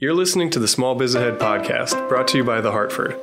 You're 0.00 0.14
listening 0.14 0.48
to 0.50 0.60
the 0.60 0.68
Small 0.68 0.94
Biz 0.94 1.16
Ahead 1.16 1.40
podcast, 1.40 2.08
brought 2.08 2.28
to 2.28 2.36
you 2.36 2.44
by 2.44 2.60
The 2.60 2.70
Hartford. 2.70 3.14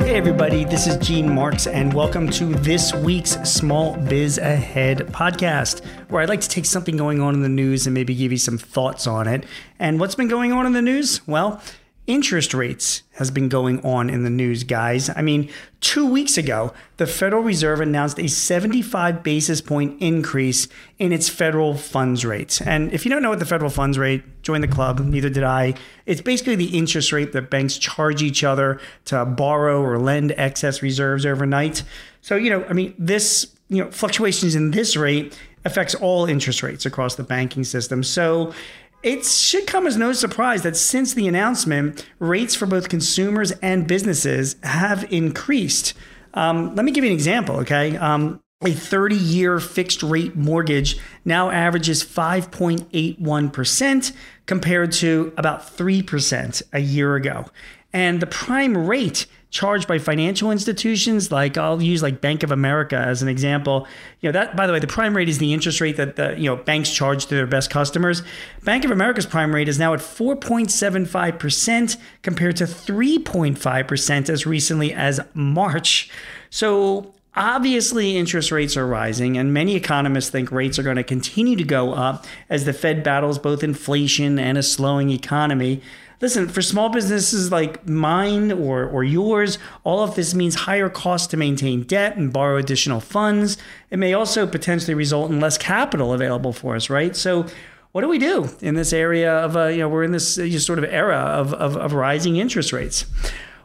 Hey, 0.00 0.16
everybody, 0.16 0.64
this 0.64 0.86
is 0.86 0.96
Gene 0.96 1.30
Marks, 1.30 1.66
and 1.66 1.92
welcome 1.92 2.30
to 2.30 2.54
this 2.54 2.94
week's 2.94 3.32
Small 3.42 3.94
Biz 3.94 4.38
Ahead 4.38 5.00
podcast, 5.08 5.84
where 6.08 6.22
I'd 6.22 6.30
like 6.30 6.40
to 6.40 6.48
take 6.48 6.64
something 6.64 6.96
going 6.96 7.20
on 7.20 7.34
in 7.34 7.42
the 7.42 7.50
news 7.50 7.86
and 7.86 7.92
maybe 7.92 8.14
give 8.14 8.32
you 8.32 8.38
some 8.38 8.56
thoughts 8.56 9.06
on 9.06 9.28
it. 9.28 9.44
And 9.78 10.00
what's 10.00 10.14
been 10.14 10.28
going 10.28 10.52
on 10.52 10.64
in 10.64 10.72
the 10.72 10.80
news? 10.80 11.20
Well, 11.28 11.60
interest 12.08 12.54
rates 12.54 13.02
has 13.12 13.30
been 13.30 13.48
going 13.48 13.84
on 13.84 14.08
in 14.08 14.24
the 14.24 14.30
news, 14.30 14.64
guys. 14.64 15.10
I 15.14 15.20
mean, 15.20 15.50
two 15.80 16.10
weeks 16.10 16.38
ago, 16.38 16.72
the 16.96 17.06
Federal 17.06 17.42
Reserve 17.42 17.80
announced 17.80 18.18
a 18.18 18.28
75 18.28 19.22
basis 19.22 19.60
point 19.60 20.00
increase 20.00 20.68
in 20.98 21.12
its 21.12 21.28
federal 21.28 21.74
funds 21.74 22.24
rate. 22.24 22.60
And 22.64 22.92
if 22.94 23.04
you 23.04 23.10
don't 23.10 23.22
know 23.22 23.28
what 23.28 23.40
the 23.40 23.46
federal 23.46 23.70
funds 23.70 23.98
rate, 23.98 24.42
join 24.42 24.62
the 24.62 24.68
club. 24.68 25.00
Neither 25.00 25.28
did 25.28 25.44
I. 25.44 25.74
It's 26.06 26.22
basically 26.22 26.56
the 26.56 26.76
interest 26.76 27.12
rate 27.12 27.32
that 27.32 27.50
banks 27.50 27.76
charge 27.76 28.22
each 28.22 28.42
other 28.42 28.80
to 29.04 29.26
borrow 29.26 29.82
or 29.82 29.98
lend 29.98 30.32
excess 30.32 30.82
reserves 30.82 31.26
overnight. 31.26 31.82
So, 32.22 32.36
you 32.36 32.48
know, 32.48 32.64
I 32.70 32.72
mean, 32.72 32.94
this, 32.98 33.54
you 33.68 33.84
know, 33.84 33.90
fluctuations 33.90 34.54
in 34.54 34.70
this 34.70 34.96
rate 34.96 35.38
affects 35.66 35.94
all 35.94 36.24
interest 36.24 36.62
rates 36.62 36.86
across 36.86 37.16
the 37.16 37.22
banking 37.22 37.64
system. 37.64 38.02
So, 38.02 38.54
it 39.02 39.24
should 39.24 39.66
come 39.66 39.86
as 39.86 39.96
no 39.96 40.12
surprise 40.12 40.62
that 40.62 40.76
since 40.76 41.14
the 41.14 41.28
announcement, 41.28 42.06
rates 42.18 42.54
for 42.54 42.66
both 42.66 42.88
consumers 42.88 43.52
and 43.62 43.86
businesses 43.86 44.56
have 44.62 45.10
increased. 45.12 45.94
Um, 46.34 46.74
let 46.74 46.84
me 46.84 46.92
give 46.92 47.04
you 47.04 47.10
an 47.10 47.16
example, 47.16 47.56
okay? 47.60 47.96
Um, 47.96 48.40
a 48.64 48.72
30 48.72 49.14
year 49.14 49.60
fixed 49.60 50.02
rate 50.02 50.34
mortgage 50.34 50.98
now 51.24 51.48
averages 51.50 52.02
5.81% 52.02 54.12
compared 54.46 54.90
to 54.92 55.32
about 55.36 55.76
3% 55.76 56.62
a 56.72 56.80
year 56.80 57.14
ago. 57.14 57.44
And 57.92 58.20
the 58.20 58.26
prime 58.26 58.86
rate 58.86 59.26
charged 59.50 59.88
by 59.88 59.98
financial 59.98 60.50
institutions 60.50 61.32
like 61.32 61.56
I'll 61.56 61.82
use 61.82 62.02
like 62.02 62.20
Bank 62.20 62.42
of 62.42 62.52
America 62.52 62.96
as 62.96 63.22
an 63.22 63.28
example. 63.28 63.86
You 64.20 64.28
know 64.28 64.32
that 64.32 64.56
by 64.56 64.66
the 64.66 64.72
way, 64.72 64.78
the 64.78 64.86
prime 64.86 65.16
rate 65.16 65.28
is 65.28 65.38
the 65.38 65.54
interest 65.54 65.80
rate 65.80 65.96
that 65.96 66.16
the 66.16 66.34
you 66.38 66.44
know 66.44 66.56
banks 66.56 66.92
charge 66.92 67.26
to 67.26 67.34
their 67.34 67.46
best 67.46 67.70
customers. 67.70 68.22
Bank 68.64 68.84
of 68.84 68.90
America's 68.90 69.26
prime 69.26 69.54
rate 69.54 69.68
is 69.68 69.78
now 69.78 69.94
at 69.94 70.00
4.75% 70.00 71.96
compared 72.22 72.56
to 72.56 72.64
3.5% 72.64 74.28
as 74.28 74.46
recently 74.46 74.92
as 74.92 75.20
March. 75.34 76.10
So 76.50 77.14
Obviously, 77.38 78.16
interest 78.16 78.50
rates 78.50 78.76
are 78.76 78.84
rising, 78.84 79.38
and 79.38 79.54
many 79.54 79.76
economists 79.76 80.28
think 80.28 80.50
rates 80.50 80.76
are 80.76 80.82
going 80.82 80.96
to 80.96 81.04
continue 81.04 81.54
to 81.54 81.62
go 81.62 81.92
up 81.92 82.26
as 82.50 82.64
the 82.64 82.72
Fed 82.72 83.04
battles 83.04 83.38
both 83.38 83.62
inflation 83.62 84.40
and 84.40 84.58
a 84.58 84.62
slowing 84.62 85.10
economy. 85.10 85.80
Listen, 86.20 86.48
for 86.48 86.62
small 86.62 86.88
businesses 86.88 87.52
like 87.52 87.86
mine 87.86 88.50
or, 88.50 88.84
or 88.84 89.04
yours, 89.04 89.58
all 89.84 90.02
of 90.02 90.16
this 90.16 90.34
means 90.34 90.54
higher 90.54 90.88
costs 90.88 91.28
to 91.28 91.36
maintain 91.36 91.84
debt 91.84 92.16
and 92.16 92.32
borrow 92.32 92.56
additional 92.56 93.00
funds. 93.00 93.56
It 93.90 93.98
may 93.98 94.14
also 94.14 94.46
potentially 94.46 94.94
result 94.94 95.30
in 95.30 95.38
less 95.38 95.56
capital 95.56 96.12
available 96.12 96.52
for 96.52 96.74
us, 96.74 96.90
right? 96.90 97.14
So, 97.14 97.46
what 97.92 98.02
do 98.02 98.08
we 98.08 98.18
do 98.18 98.50
in 98.60 98.74
this 98.74 98.92
area 98.92 99.32
of, 99.32 99.56
uh, 99.56 99.66
you 99.66 99.78
know, 99.78 99.88
we're 99.88 100.04
in 100.04 100.12
this 100.12 100.38
uh, 100.38 100.58
sort 100.58 100.78
of 100.78 100.84
era 100.84 101.16
of, 101.16 101.54
of, 101.54 101.76
of 101.76 101.94
rising 101.94 102.36
interest 102.36 102.72
rates? 102.72 103.06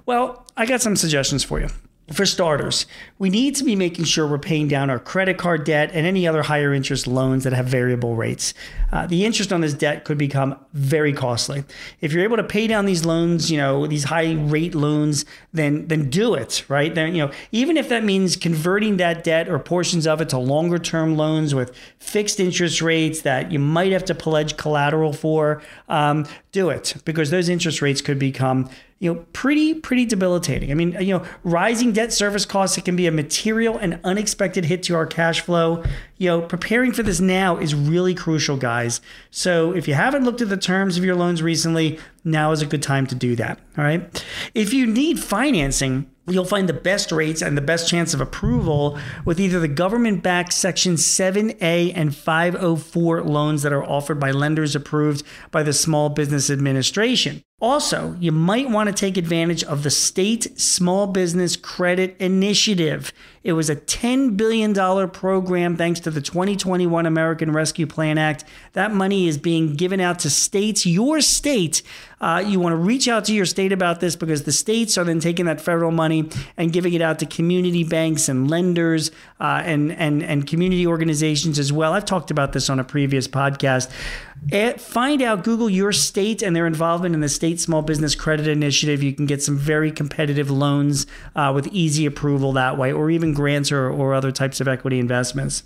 Well, 0.06 0.46
I 0.56 0.66
got 0.66 0.82
some 0.82 0.96
suggestions 0.96 1.44
for 1.44 1.60
you. 1.60 1.68
For 2.12 2.26
starters, 2.26 2.86
we 3.18 3.30
need 3.30 3.56
to 3.56 3.64
be 3.64 3.78
making 3.78 4.04
sure 4.04 4.28
we're 4.28 4.38
paying 4.38 4.68
down 4.68 4.90
our 4.90 5.00
credit 5.00 5.38
card 5.38 5.64
debt 5.64 5.92
and 5.94 6.06
any 6.06 6.28
other 6.28 6.44
higher 6.44 6.74
interest 6.74 7.08
loans 7.08 7.46
that 7.46 7.54
have 7.54 7.68
variable 7.68 8.18
rates. 8.18 8.54
Uh, 8.92 9.08
the 9.08 9.24
interest 9.24 9.54
on 9.54 9.62
this 9.62 9.74
debt 9.74 10.04
could 10.04 10.18
become 10.18 10.58
very 10.74 11.14
costly. 11.14 11.64
If 12.02 12.12
you're 12.12 12.26
able 12.26 12.36
to 12.36 12.44
pay 12.44 12.68
down 12.68 12.86
these 12.86 13.06
loans, 13.06 13.50
you 13.50 13.58
know 13.58 13.88
these 13.88 14.04
high 14.04 14.34
rate 14.34 14.76
loans, 14.76 15.24
then 15.54 15.88
then 15.88 16.10
do 16.10 16.34
it, 16.34 16.66
right? 16.68 16.94
Then 16.94 17.16
you 17.16 17.26
know 17.26 17.32
even 17.54 17.78
if 17.78 17.88
that 17.88 18.04
means 18.04 18.36
converting 18.36 18.98
that 18.98 19.24
debt 19.24 19.48
or 19.48 19.58
portions 19.58 20.06
of 20.06 20.20
it 20.20 20.28
to 20.30 20.38
longer 20.38 20.80
term 20.80 21.16
loans 21.16 21.56
with 21.56 21.74
fixed 22.00 22.38
interest 22.38 22.82
rates 22.82 23.22
that 23.22 23.50
you 23.50 23.60
might 23.60 23.94
have 23.94 24.04
to 24.06 24.16
pledge 24.16 24.58
collateral 24.58 25.14
for, 25.14 25.62
um, 25.88 26.26
do 26.52 26.70
it 26.70 26.96
because 27.06 27.30
those 27.30 27.48
interest 27.48 27.82
rates 27.82 28.02
could 28.02 28.20
become 28.20 28.70
you 29.04 29.14
know, 29.14 29.26
pretty, 29.34 29.74
pretty 29.74 30.06
debilitating. 30.06 30.72
I 30.72 30.76
mean, 30.76 30.96
you 31.02 31.18
know, 31.18 31.26
rising 31.44 31.92
debt 31.92 32.14
service 32.14 32.46
costs, 32.46 32.78
it 32.78 32.86
can 32.86 32.96
be 32.96 33.06
a 33.06 33.12
material 33.12 33.78
and 33.78 34.00
unexpected 34.06 34.64
hit 34.64 34.82
to 34.84 34.96
our 34.96 35.06
cash 35.06 35.42
flow. 35.42 35.84
You 36.20 36.30
know, 36.30 36.42
preparing 36.42 36.94
for 36.94 37.04
this 37.04 37.20
now 37.20 37.58
is 37.58 37.76
really 37.76 38.16
crucial, 38.16 38.56
guys. 38.56 39.02
So 39.30 39.74
if 39.74 39.90
you 39.90 39.94
haven't 39.94 40.24
looked 40.24 40.40
at 40.40 40.48
the 40.48 40.56
terms 40.56 40.98
of 40.98 41.04
your 41.04 41.16
loans 41.16 41.44
recently, 41.44 42.00
now 42.24 42.54
is 42.54 42.62
a 42.62 42.66
good 42.66 42.82
time 42.82 43.06
to 43.08 43.16
do 43.16 43.36
that. 43.36 43.60
All 43.78 43.84
right. 43.84 44.26
If 44.56 44.74
you 44.74 44.88
need 44.88 45.20
financing, 45.20 46.10
You'll 46.26 46.46
find 46.46 46.70
the 46.70 46.74
best 46.74 47.12
rates 47.12 47.42
and 47.42 47.58
the 47.58 47.62
best 47.62 47.90
chance 47.90 48.14
of 48.14 48.22
approval 48.22 48.98
with 49.26 49.42
either 49.42 49.60
the 49.60 49.68
government 49.68 50.24
backed 50.24 50.54
Section 50.54 50.94
7A 50.94 51.92
and 51.94 52.16
504 52.16 53.24
loans 53.24 53.62
that 53.64 53.74
are 53.74 53.84
offered 53.84 54.22
by 54.22 54.32
lenders 54.32 54.74
approved 54.74 55.26
by 55.52 55.64
the 55.64 55.74
Small 55.74 56.08
Business 56.08 56.50
Administration. 56.50 57.44
Also, 57.64 58.14
you 58.20 58.34
might 58.34 58.70
want 58.70 58.90
to 58.90 58.94
take 58.94 59.16
advantage 59.16 59.64
of 59.64 59.84
the 59.84 59.90
State 59.90 60.60
Small 60.60 61.08
Business 61.08 61.56
Credit 61.56 62.14
Initiative. 62.20 63.14
It 63.42 63.54
was 63.54 63.70
a 63.70 63.76
$10 63.76 64.36
billion 64.36 64.74
program 65.10 65.78
thanks 65.78 66.00
to 66.02 66.12
the 66.12 66.22
2021 66.22 67.06
American 67.06 67.52
Rescue 67.52 67.88
Plan 67.88 68.18
Act. 68.18 68.44
That 68.72 68.94
money 68.94 69.28
is 69.28 69.38
being 69.38 69.76
given 69.76 70.00
out 70.00 70.20
to 70.20 70.30
states, 70.30 70.86
your 70.86 71.20
state. 71.22 71.84
Uh, 72.22 72.42
you 72.46 72.60
want 72.60 72.72
to 72.72 72.78
reach 72.78 73.10
out 73.10 73.26
to 73.26 73.34
your 73.34 73.46
state 73.46 73.74
about 73.74 74.00
this 74.00 74.16
because 74.16 74.44
the 74.44 74.54
states 74.54 74.98
are 74.98 75.04
then 75.04 75.20
taking 75.20 75.46
that 75.46 75.60
federal 75.60 75.92
money 75.92 76.30
and 76.56 76.72
giving 76.72 76.94
it 76.94 77.02
out 77.02 77.20
to 77.20 77.26
community 77.26 77.84
banks 77.84 78.30
and 78.30 78.50
lenders 78.50 79.12
uh, 79.42 79.62
and, 79.66 79.92
and, 79.94 80.24
and 80.24 80.48
community 80.48 80.88
organizations 80.88 81.60
as 81.60 81.74
well. 81.74 81.92
I've 81.92 82.06
talked 82.06 82.32
about 82.32 82.54
this 82.54 82.70
on 82.70 82.80
a 82.80 82.84
previous 82.86 83.28
podcast. 83.28 83.92
At, 84.52 84.80
find 84.80 85.22
out, 85.22 85.44
Google 85.44 85.70
your 85.70 85.92
state 85.92 86.42
and 86.42 86.56
their 86.56 86.68
involvement 86.68 87.16
in 87.16 87.22
the 87.22 87.30
State 87.30 87.53
Small 87.60 87.82
Business 87.82 88.16
Credit 88.16 88.48
Initiative. 88.48 89.04
You 89.04 89.14
can 89.14 89.26
get 89.26 89.42
some 89.42 89.58
very 89.58 89.92
competitive 89.92 90.50
loans 90.50 91.06
uh, 91.36 91.52
with 91.54 91.68
easy 91.68 92.06
approval 92.06 92.54
that 92.54 92.78
way, 92.78 92.92
or 92.92 93.10
even 93.10 93.34
grants 93.34 93.72
or, 93.72 93.90
or 93.90 94.14
other 94.14 94.32
types 94.32 94.62
of 94.62 94.68
equity 94.68 95.00
investments. 95.00 95.64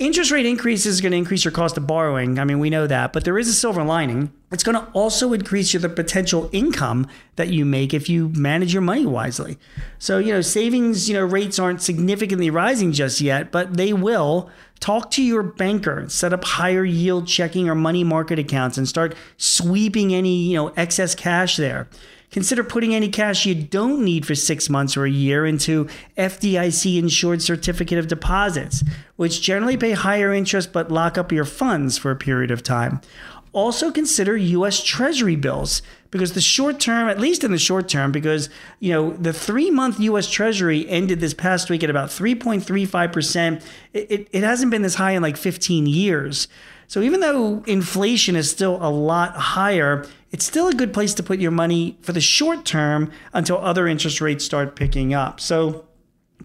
Interest 0.00 0.32
rate 0.32 0.44
increase 0.44 0.86
is 0.86 1.00
going 1.00 1.12
to 1.12 1.18
increase 1.18 1.44
your 1.44 1.52
cost 1.52 1.76
of 1.76 1.86
borrowing. 1.86 2.40
I 2.40 2.44
mean, 2.44 2.58
we 2.58 2.68
know 2.68 2.88
that, 2.88 3.12
but 3.12 3.24
there 3.24 3.38
is 3.38 3.46
a 3.46 3.52
silver 3.52 3.84
lining. 3.84 4.32
It's 4.50 4.64
going 4.64 4.76
to 4.76 4.90
also 4.90 5.32
increase 5.32 5.72
your, 5.72 5.80
the 5.80 5.88
potential 5.88 6.50
income 6.50 7.06
that 7.36 7.48
you 7.48 7.64
make 7.64 7.94
if 7.94 8.08
you 8.08 8.28
manage 8.30 8.72
your 8.72 8.82
money 8.82 9.06
wisely. 9.06 9.56
So, 10.00 10.18
you 10.18 10.32
know, 10.32 10.40
savings, 10.40 11.08
you 11.08 11.14
know, 11.14 11.24
rates 11.24 11.60
aren't 11.60 11.80
significantly 11.80 12.50
rising 12.50 12.90
just 12.90 13.20
yet, 13.20 13.52
but 13.52 13.76
they 13.76 13.92
will. 13.92 14.50
Talk 14.80 15.12
to 15.12 15.22
your 15.22 15.44
banker, 15.44 16.08
set 16.08 16.32
up 16.32 16.42
higher 16.42 16.84
yield 16.84 17.28
checking 17.28 17.68
or 17.68 17.76
money 17.76 18.02
market 18.02 18.40
accounts 18.40 18.76
and 18.76 18.88
start 18.88 19.14
sweeping 19.36 20.12
any, 20.12 20.34
you 20.34 20.56
know, 20.56 20.68
excess 20.76 21.14
cash 21.14 21.56
there. 21.56 21.88
Consider 22.34 22.64
putting 22.64 22.96
any 22.96 23.08
cash 23.08 23.46
you 23.46 23.54
don't 23.54 24.04
need 24.04 24.26
for 24.26 24.34
six 24.34 24.68
months 24.68 24.96
or 24.96 25.04
a 25.04 25.10
year 25.10 25.46
into 25.46 25.84
FDIC 26.18 26.98
insured 26.98 27.40
certificate 27.40 27.96
of 27.96 28.08
deposits, 28.08 28.82
which 29.14 29.40
generally 29.40 29.76
pay 29.76 29.92
higher 29.92 30.34
interest 30.34 30.72
but 30.72 30.90
lock 30.90 31.16
up 31.16 31.30
your 31.30 31.44
funds 31.44 31.96
for 31.96 32.10
a 32.10 32.16
period 32.16 32.50
of 32.50 32.64
time. 32.64 33.00
Also 33.52 33.92
consider 33.92 34.36
US 34.36 34.82
Treasury 34.82 35.36
bills 35.36 35.80
because 36.10 36.32
the 36.32 36.40
short 36.40 36.80
term, 36.80 37.08
at 37.08 37.20
least 37.20 37.44
in 37.44 37.52
the 37.52 37.58
short 37.58 37.88
term, 37.88 38.10
because 38.10 38.50
you 38.80 38.92
know 38.92 39.12
the 39.12 39.32
three 39.32 39.70
month 39.70 40.00
U.S. 40.00 40.28
Treasury 40.28 40.88
ended 40.88 41.20
this 41.20 41.34
past 41.34 41.70
week 41.70 41.84
at 41.84 41.90
about 41.90 42.08
3.35 42.08 43.12
percent. 43.12 43.62
It, 43.92 44.28
it 44.32 44.42
hasn't 44.42 44.72
been 44.72 44.82
this 44.82 44.96
high 44.96 45.12
in 45.12 45.22
like 45.22 45.36
15 45.36 45.86
years. 45.86 46.48
So 46.88 47.00
even 47.00 47.20
though 47.20 47.62
inflation 47.66 48.36
is 48.36 48.50
still 48.50 48.78
a 48.80 48.90
lot 48.90 49.36
higher, 49.36 50.04
it's 50.34 50.44
still 50.44 50.66
a 50.66 50.74
good 50.74 50.92
place 50.92 51.14
to 51.14 51.22
put 51.22 51.38
your 51.38 51.52
money 51.52 51.96
for 52.02 52.10
the 52.10 52.20
short 52.20 52.64
term 52.64 53.08
until 53.32 53.56
other 53.58 53.86
interest 53.86 54.20
rates 54.20 54.44
start 54.44 54.74
picking 54.74 55.14
up. 55.14 55.38
So 55.38 55.84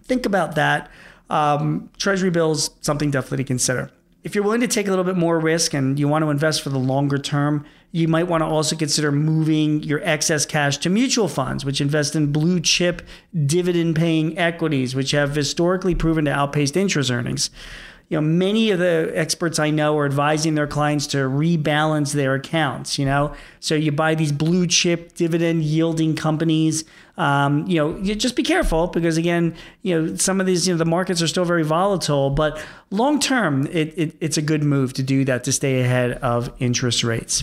think 0.04 0.26
about 0.26 0.54
that. 0.54 0.88
Um, 1.28 1.90
treasury 1.98 2.30
bills, 2.30 2.70
something 2.82 3.10
definitely 3.10 3.38
to 3.38 3.48
consider. 3.48 3.90
If 4.22 4.36
you're 4.36 4.44
willing 4.44 4.60
to 4.60 4.68
take 4.68 4.86
a 4.86 4.90
little 4.90 5.04
bit 5.04 5.16
more 5.16 5.40
risk 5.40 5.74
and 5.74 5.98
you 5.98 6.06
want 6.06 6.22
to 6.24 6.30
invest 6.30 6.62
for 6.62 6.68
the 6.68 6.78
longer 6.78 7.18
term, 7.18 7.66
you 7.90 8.06
might 8.06 8.28
want 8.28 8.42
to 8.42 8.46
also 8.46 8.76
consider 8.76 9.10
moving 9.10 9.82
your 9.82 10.00
excess 10.04 10.46
cash 10.46 10.78
to 10.78 10.88
mutual 10.88 11.26
funds, 11.26 11.64
which 11.64 11.80
invest 11.80 12.14
in 12.14 12.30
blue 12.30 12.60
chip 12.60 13.02
dividend 13.44 13.96
paying 13.96 14.38
equities, 14.38 14.94
which 14.94 15.10
have 15.10 15.34
historically 15.34 15.96
proven 15.96 16.26
to 16.26 16.30
outpace 16.30 16.70
interest 16.76 17.10
earnings 17.10 17.50
you 18.10 18.16
know, 18.16 18.26
many 18.26 18.72
of 18.72 18.80
the 18.80 19.12
experts 19.14 19.60
I 19.60 19.70
know 19.70 19.96
are 19.96 20.04
advising 20.04 20.56
their 20.56 20.66
clients 20.66 21.06
to 21.08 21.18
rebalance 21.18 22.12
their 22.12 22.34
accounts, 22.34 22.98
you 22.98 23.06
know. 23.06 23.32
So 23.60 23.76
you 23.76 23.92
buy 23.92 24.16
these 24.16 24.32
blue 24.32 24.66
chip 24.66 25.14
dividend 25.14 25.62
yielding 25.62 26.16
companies, 26.16 26.84
Um, 27.20 27.66
you 27.66 27.76
know, 27.76 27.98
you 27.98 28.14
just 28.14 28.34
be 28.34 28.42
careful 28.42 28.86
because 28.86 29.18
again, 29.18 29.54
you 29.82 30.00
know, 30.00 30.16
some 30.16 30.40
of 30.40 30.46
these, 30.46 30.66
you 30.66 30.72
know, 30.72 30.78
the 30.78 30.86
markets 30.86 31.20
are 31.20 31.28
still 31.28 31.44
very 31.44 31.64
volatile, 31.64 32.30
but 32.30 32.58
long 32.90 33.20
term, 33.20 33.66
it, 33.66 33.92
it, 33.98 34.16
it's 34.20 34.38
a 34.38 34.42
good 34.42 34.62
move 34.62 34.94
to 34.94 35.02
do 35.02 35.26
that 35.26 35.44
to 35.44 35.52
stay 35.52 35.82
ahead 35.82 36.12
of 36.22 36.50
interest 36.60 37.04
rates. 37.04 37.42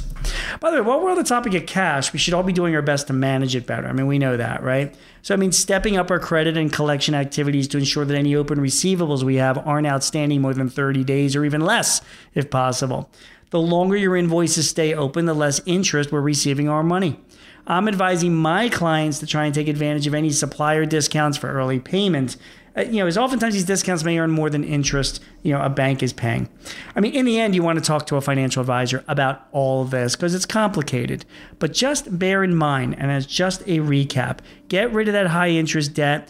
By 0.59 0.71
the 0.71 0.77
way, 0.77 0.81
while 0.81 0.99
we're 0.99 1.11
on 1.11 1.17
the 1.17 1.23
topic 1.23 1.53
of 1.53 1.67
cash, 1.67 2.11
we 2.11 2.17
should 2.17 2.33
all 2.33 2.41
be 2.41 2.53
doing 2.53 2.75
our 2.75 2.81
best 2.81 3.05
to 3.05 3.13
manage 3.13 3.55
it 3.55 3.67
better. 3.67 3.87
I 3.87 3.91
mean, 3.91 4.07
we 4.07 4.17
know 4.17 4.35
that, 4.35 4.63
right? 4.63 4.95
So, 5.21 5.35
I 5.35 5.37
mean, 5.37 5.51
stepping 5.51 5.95
up 5.95 6.09
our 6.09 6.17
credit 6.17 6.57
and 6.57 6.73
collection 6.73 7.13
activities 7.13 7.67
to 7.67 7.77
ensure 7.77 8.03
that 8.03 8.17
any 8.17 8.35
open 8.35 8.57
receivables 8.57 9.21
we 9.21 9.35
have 9.35 9.59
aren't 9.59 9.85
outstanding 9.85 10.41
more 10.41 10.55
than 10.55 10.69
30 10.69 11.03
days 11.03 11.35
or 11.35 11.45
even 11.45 11.61
less, 11.61 12.01
if 12.33 12.49
possible. 12.49 13.11
The 13.51 13.59
longer 13.59 13.95
your 13.95 14.17
invoices 14.17 14.67
stay 14.67 14.95
open, 14.95 15.25
the 15.25 15.35
less 15.35 15.61
interest 15.67 16.11
we're 16.11 16.21
receiving 16.21 16.67
our 16.67 16.81
money. 16.81 17.19
I'm 17.67 17.89
advising 17.89 18.33
my 18.33 18.69
clients 18.69 19.19
to 19.19 19.27
try 19.27 19.45
and 19.45 19.53
take 19.53 19.67
advantage 19.67 20.07
of 20.07 20.13
any 20.13 20.31
supplier 20.31 20.85
discounts 20.85 21.37
for 21.37 21.51
early 21.51 21.79
payment. 21.79 22.37
Uh, 22.77 22.81
you 22.81 22.99
know, 22.99 23.07
as 23.07 23.17
oftentimes 23.17 23.53
these 23.53 23.65
discounts 23.65 24.05
may 24.05 24.17
earn 24.17 24.31
more 24.31 24.49
than 24.49 24.63
interest, 24.63 25.21
you 25.43 25.51
know, 25.51 25.61
a 25.61 25.69
bank 25.69 26.01
is 26.01 26.13
paying. 26.13 26.47
I 26.95 27.01
mean, 27.01 27.13
in 27.13 27.25
the 27.25 27.39
end, 27.39 27.55
you 27.55 27.63
want 27.63 27.77
to 27.77 27.83
talk 27.83 28.05
to 28.07 28.15
a 28.15 28.21
financial 28.21 28.61
advisor 28.61 29.03
about 29.07 29.47
all 29.51 29.81
of 29.81 29.91
this 29.91 30.15
because 30.15 30.33
it's 30.33 30.45
complicated. 30.45 31.25
But 31.59 31.73
just 31.73 32.17
bear 32.17 32.41
in 32.41 32.55
mind, 32.55 32.95
and 32.97 33.11
as 33.11 33.25
just 33.25 33.61
a 33.63 33.79
recap, 33.79 34.39
get 34.69 34.93
rid 34.93 35.09
of 35.09 35.13
that 35.13 35.27
high 35.27 35.49
interest 35.49 35.93
debt, 35.93 36.29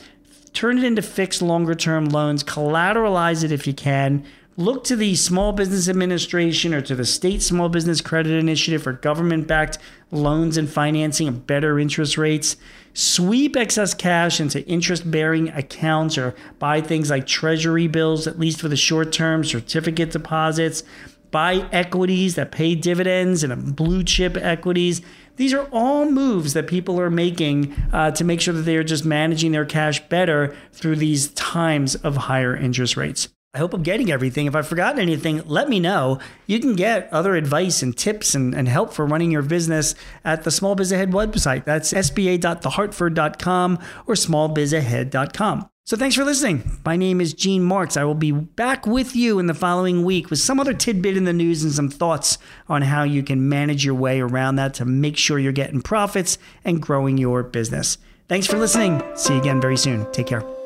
turn 0.53 0.79
it 0.79 0.83
into 0.83 1.03
fixed 1.03 1.43
longer 1.43 1.75
term 1.75 2.05
loans, 2.05 2.43
collateralize 2.43 3.43
it 3.43 3.51
if 3.51 3.67
you 3.67 3.73
can, 3.73 4.25
Look 4.59 4.85
to 4.85 4.95
the 4.95 5.13
Small 5.13 5.53
Business 5.53 5.87
Administration 5.87 6.73
or 6.73 6.81
to 6.81 6.95
the 6.95 7.05
State 7.05 7.43
Small 7.43 7.69
Business 7.69 8.01
Credit 8.01 8.33
Initiative 8.33 8.81
for 8.81 8.91
government 8.91 9.45
backed 9.45 9.77
loans 10.09 10.57
and 10.57 10.67
financing 10.67 11.27
at 11.27 11.45
better 11.45 11.77
interest 11.79 12.17
rates. 12.17 12.57
Sweep 12.95 13.55
excess 13.55 13.93
cash 13.93 14.39
into 14.39 14.65
interest 14.65 15.11
bearing 15.11 15.49
accounts 15.49 16.17
or 16.17 16.33
buy 16.57 16.81
things 16.81 17.11
like 17.11 17.27
treasury 17.27 17.87
bills, 17.87 18.25
at 18.25 18.39
least 18.39 18.59
for 18.59 18.67
the 18.67 18.75
short 18.75 19.11
term, 19.11 19.43
certificate 19.43 20.09
deposits. 20.09 20.81
Buy 21.29 21.69
equities 21.71 22.33
that 22.33 22.51
pay 22.51 22.73
dividends 22.73 23.43
and 23.43 23.75
blue 23.75 24.03
chip 24.03 24.35
equities. 24.37 25.03
These 25.35 25.53
are 25.53 25.69
all 25.71 26.09
moves 26.09 26.53
that 26.53 26.65
people 26.65 26.99
are 26.99 27.11
making 27.11 27.75
uh, 27.93 28.09
to 28.09 28.23
make 28.23 28.41
sure 28.41 28.55
that 28.55 28.61
they 28.61 28.77
are 28.77 28.83
just 28.83 29.05
managing 29.05 29.51
their 29.51 29.65
cash 29.65 29.99
better 30.09 30.57
through 30.73 30.95
these 30.95 31.27
times 31.27 31.93
of 31.93 32.15
higher 32.15 32.57
interest 32.57 32.97
rates. 32.97 33.27
I 33.57 33.59
hope 33.59 33.73
I'm 33.73 33.81
getting 33.81 34.11
everything. 34.11 34.45
If 34.45 34.55
I've 34.55 34.67
forgotten 34.67 34.99
anything, 35.01 35.41
let 35.47 35.67
me 35.67 35.79
know. 35.79 36.19
You 36.45 36.59
can 36.59 36.75
get 36.75 37.11
other 37.11 37.35
advice 37.35 37.81
and 37.81 37.97
tips 37.97 38.35
and, 38.35 38.53
and 38.53 38.67
help 38.67 38.93
for 38.93 39.03
running 39.03 39.31
your 39.31 39.41
business 39.41 39.95
at 40.23 40.43
the 40.43 40.51
Small 40.51 40.75
Biz 40.75 40.91
Ahead 40.91 41.09
website. 41.09 41.65
That's 41.65 41.91
sba.thehartford.com 41.91 43.79
or 44.05 44.13
smallbizahead.com. 44.13 45.69
So 45.85 45.97
thanks 45.97 46.15
for 46.15 46.23
listening. 46.23 46.79
My 46.85 46.97
name 46.97 47.19
is 47.19 47.33
Gene 47.33 47.63
Marks. 47.63 47.97
I 47.97 48.03
will 48.03 48.13
be 48.13 48.31
back 48.31 48.85
with 48.85 49.15
you 49.15 49.39
in 49.39 49.47
the 49.47 49.55
following 49.55 50.03
week 50.03 50.29
with 50.29 50.37
some 50.37 50.59
other 50.59 50.75
tidbit 50.75 51.17
in 51.17 51.23
the 51.23 51.33
news 51.33 51.63
and 51.63 51.73
some 51.73 51.89
thoughts 51.89 52.37
on 52.69 52.83
how 52.83 53.01
you 53.01 53.23
can 53.23 53.49
manage 53.49 53.83
your 53.83 53.95
way 53.95 54.21
around 54.21 54.57
that 54.57 54.75
to 54.75 54.85
make 54.85 55.17
sure 55.17 55.39
you're 55.39 55.51
getting 55.51 55.81
profits 55.81 56.37
and 56.63 56.79
growing 56.79 57.17
your 57.17 57.41
business. 57.41 57.97
Thanks 58.27 58.45
for 58.45 58.59
listening. 58.59 59.01
See 59.15 59.33
you 59.33 59.39
again 59.39 59.59
very 59.59 59.77
soon. 59.77 60.11
Take 60.11 60.27
care. 60.27 60.56